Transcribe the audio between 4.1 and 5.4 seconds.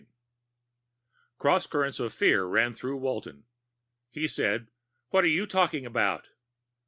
said, "What are